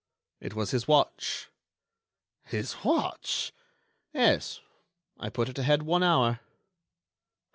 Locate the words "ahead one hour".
5.59-6.39